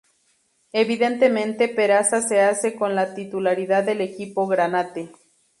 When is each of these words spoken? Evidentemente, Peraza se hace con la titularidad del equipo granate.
Evidentemente, 0.71 1.67
Peraza 1.67 2.23
se 2.23 2.41
hace 2.41 2.73
con 2.73 2.95
la 2.95 3.13
titularidad 3.13 3.83
del 3.83 4.01
equipo 4.01 4.47
granate. 4.47 5.11